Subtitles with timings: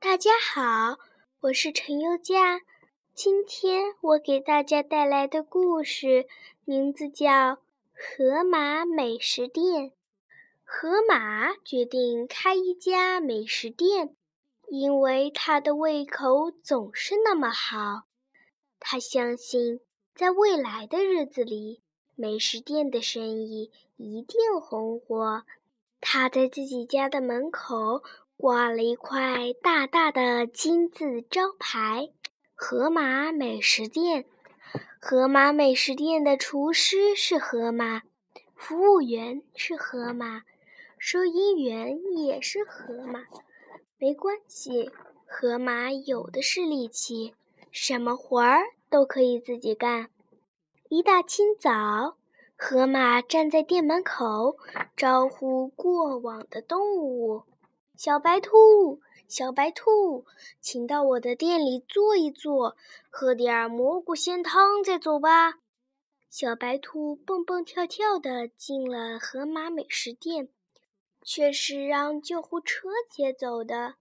[0.00, 0.96] 大家好，
[1.40, 2.60] 我是陈优佳。
[3.14, 6.28] 今天我给大家带来的故事
[6.64, 7.26] 名字叫
[7.92, 9.90] 《河马美食店》。
[10.62, 14.14] 河马决定开一家美食店，
[14.68, 18.04] 因为他的胃口总是那么好。
[18.78, 19.80] 他相信，
[20.14, 21.82] 在未来的日子里，
[22.14, 25.42] 美食店的生意一定红火。
[26.00, 28.04] 他在自己家的门口
[28.38, 32.10] 挂了一块大大的金字招牌
[32.54, 34.26] ：“河马美食店。”
[35.02, 38.02] 河马美食店的厨师是河马，
[38.54, 40.42] 服务员是河马，
[40.98, 43.24] 收银员也是河马。
[43.98, 44.88] 没关系，
[45.26, 47.34] 河马有的是力气，
[47.72, 50.10] 什么活儿都可以自己干。
[50.88, 52.16] 一大清早。
[52.56, 54.56] 河马站在店门口，
[54.96, 57.44] 招呼过往的动物
[57.98, 60.24] ：“小白兔，小白兔，
[60.60, 62.76] 请到我的店里坐一坐，
[63.10, 65.58] 喝点蘑菇鲜汤再走吧。”
[66.30, 70.48] 小白兔蹦蹦跳跳地进了河马美食店，
[71.24, 73.96] 却是让救护车接走的。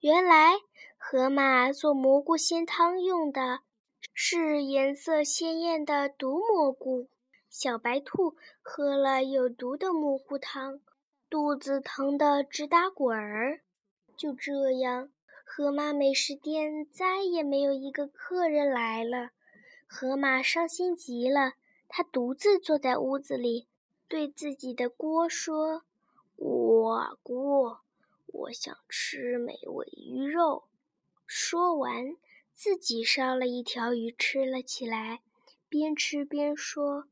[0.00, 0.54] 原来，
[0.96, 3.60] 河马做蘑菇鲜汤用的
[4.14, 7.06] 是颜色鲜艳的毒蘑菇。
[7.50, 10.80] 小白兔喝了有毒的蘑菇汤，
[11.32, 13.62] 肚子疼得直打滚儿。
[14.18, 15.08] 就这样，
[15.46, 19.30] 河马美食店再也没有一个客人来了。
[19.86, 21.54] 河马伤心极了，
[21.88, 23.66] 他独自坐在屋子里，
[24.08, 25.84] 对自己的锅说
[26.36, 27.80] ：“我锅，
[28.26, 30.64] 我想吃美味鱼肉。”
[31.26, 32.14] 说完，
[32.52, 35.22] 自己烧了一条鱼吃了起来，
[35.70, 37.06] 边吃边说。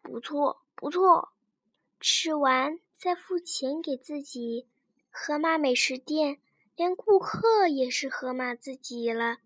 [0.00, 1.32] 不错，不错。
[2.00, 4.66] 吃完再付钱给自己。
[5.10, 6.36] 河马美食店
[6.76, 9.38] 连顾客也是河马自己了。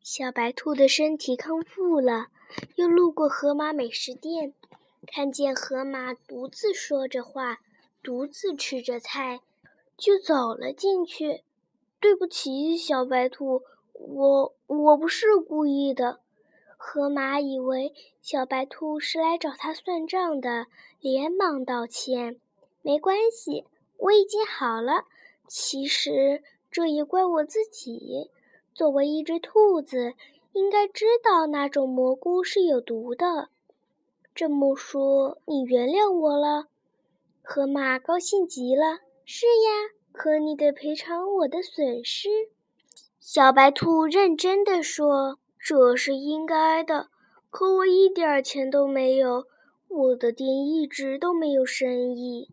[0.00, 2.28] 小白兔的身体康复了，
[2.76, 4.54] 又路过河马美食店，
[5.04, 7.58] 看见河马独自说着话，
[8.04, 9.40] 独自吃着菜，
[9.98, 11.42] 就走了进去。
[11.98, 16.20] 对不起，小白兔，我我不是故意的。
[16.76, 20.68] 河马以为小白兔是来找他算账的，
[21.00, 22.38] 连忙道歉
[22.86, 23.64] ：“没关系，
[23.96, 25.06] 我已经好了。
[25.48, 28.30] 其实这也怪我自己。
[28.72, 30.14] 作为一只兔子，
[30.52, 33.48] 应该知道那种蘑菇是有毒的。
[34.36, 36.68] 这么说，你原谅我了？”
[37.42, 42.28] 河马高兴极了：“是呀，可你得赔偿我的损失。”
[43.18, 45.40] 小白兔认真的说。
[45.58, 47.08] 这是应该的，
[47.50, 49.46] 可我一点钱都没有，
[49.88, 52.48] 我的店一直都没有生意。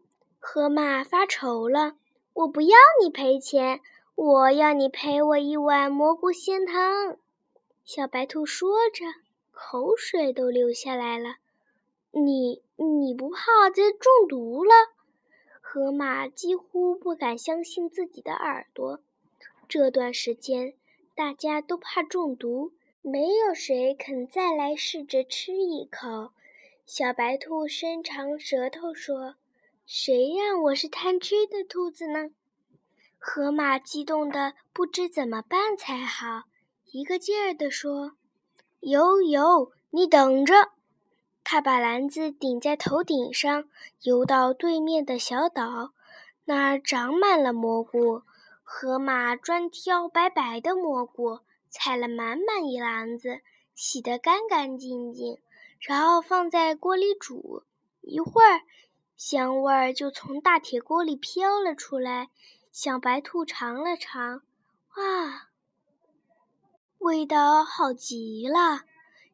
[0.46, 1.96] 河马发愁了，
[2.34, 3.80] 我不要你赔钱，
[4.14, 7.18] 我要你赔我一碗蘑菇鲜汤。
[7.86, 9.06] 小白兔说着，
[9.52, 11.38] 口水都流下来了。
[12.12, 14.72] 你你不怕再中毒了？
[15.62, 19.00] 河马几乎不敢相信自己的耳朵。
[19.70, 20.74] 这段时间，
[21.16, 22.74] 大家都怕中毒。
[23.02, 26.31] 没有谁肯再来试着吃一口。
[26.86, 29.36] 小白兔伸长舌头说
[29.85, 32.29] ：“谁让我是贪吃的兔子呢？”
[33.17, 36.44] 河马激动的不知怎么办才好，
[36.91, 38.13] 一个劲儿地说
[38.81, 40.71] ：“游游，你等着！”
[41.44, 43.66] 他把篮子顶在头顶上，
[44.01, 45.94] 游到对面的小岛，
[46.45, 48.23] 那儿长满了蘑菇。
[48.61, 51.39] 河马专挑白白的蘑菇。
[51.75, 53.41] 采了满满一篮子，
[53.73, 55.39] 洗得干干净净，
[55.79, 57.63] 然后放在锅里煮。
[58.01, 58.61] 一会儿，
[59.16, 62.29] 香味儿就从大铁锅里飘了出来。
[62.72, 64.41] 小白兔尝了尝，
[64.97, 65.50] 哇，
[66.97, 68.85] 味道好极了！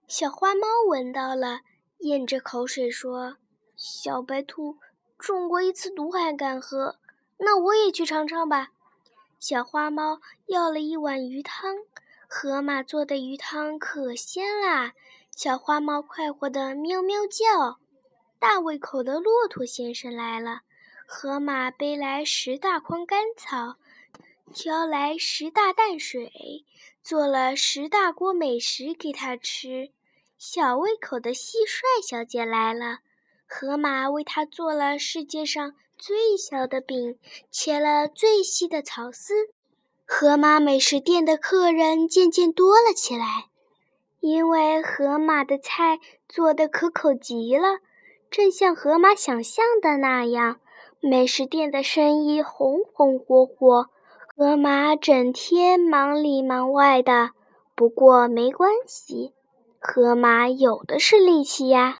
[0.07, 1.61] 小花猫闻到了，
[1.99, 3.37] 咽着口水说
[3.77, 4.77] ：“小白兔
[5.17, 6.97] 中过一次毒还敢喝？
[7.37, 8.71] 那我也去尝尝吧。”
[9.39, 11.77] 小花猫要了一碗鱼汤。
[12.27, 14.93] 河马做的鱼汤可鲜啦！
[15.31, 17.79] 小花猫快活的喵喵叫。
[18.39, 20.61] 大胃口的骆驼先生来了，
[21.05, 23.75] 河马背来十大筐干草，
[24.53, 26.63] 挑来十大担水，
[27.03, 29.91] 做了十大锅美食给他吃。
[30.37, 32.99] 小胃口的蟋蟀小姐来了，
[33.45, 37.19] 河马为她做了世界上最小的饼，
[37.51, 39.49] 切了最细的草丝。
[40.05, 43.49] 河马美食店的客人渐渐多了起来，
[44.21, 45.99] 因为河马的菜
[46.29, 47.79] 做的可口极了，
[48.31, 50.59] 正像河马想象的那样，
[51.01, 53.89] 美食店的生意红红火火。
[54.37, 57.31] 河马整天忙里忙外的，
[57.75, 59.33] 不过没关系，
[59.79, 61.97] 河马有的是力气呀。